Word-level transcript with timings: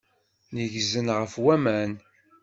Neggzen 0.53 1.07
ɣer 1.15 1.23
waman. 1.43 1.91